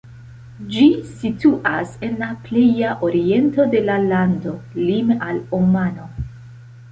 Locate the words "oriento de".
3.09-3.83